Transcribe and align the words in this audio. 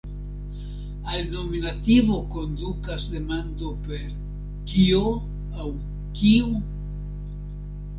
Al 1.15 1.21
nominativo 1.33 2.17
kondukas 2.37 3.03
demando 3.17 3.71
per 3.85 4.09
"kio" 4.73 5.07
aŭ 5.67 5.71
"kiu". 6.21 6.55